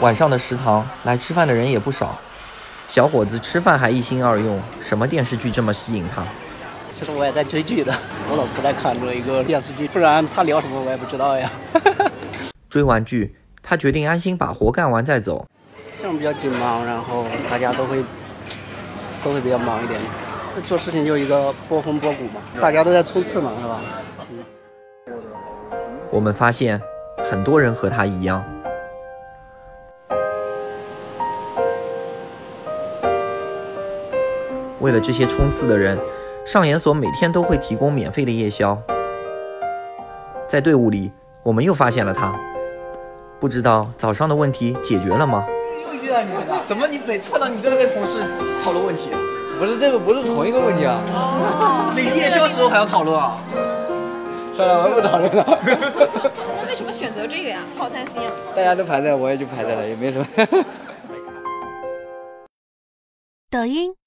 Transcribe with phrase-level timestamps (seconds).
[0.00, 2.16] 晚上的食堂来吃饭的人也不少，
[2.86, 6.22] 小伙子吃饭还一心二用，什么电视剧这么吸引他？
[6.94, 7.92] 其实我也在追剧的，
[8.30, 11.50] 我老婆在看着一个电视剧，不然他聊什么我也不知道呀。
[12.70, 15.44] 追完剧，他决定安心把活干完再走。
[16.00, 18.04] 项目比较紧忙，然后大家都会
[19.24, 19.98] 都会比较忙一点。
[20.54, 23.80] 这做事情就一个波峰波谷嘛，大家都在冲刺嘛，是吧？
[26.10, 26.80] 我们发现
[27.28, 28.44] 很多人和他一样。
[34.80, 35.98] 为了这些冲刺的人，
[36.46, 38.80] 上研所每天都会提供免费的夜宵。
[40.48, 42.32] 在队伍里，我们又发现了他，
[43.38, 45.44] 不知道早上的问题解决了吗？
[45.84, 48.20] 又遇到你了，怎么你每次看到你都在跟同事
[48.62, 49.10] 讨论问题？
[49.58, 51.02] 不是这个，不是同一个问题啊。
[51.96, 53.38] 领夜宵时候还要讨论啊？
[54.54, 55.58] 算了，我不讨论了。
[56.60, 57.58] 是为什么选择这个呀？
[57.76, 58.32] 套餐心啊？
[58.54, 60.26] 大家都排在，我也就排在了，也没什么。
[63.50, 63.97] 抖音。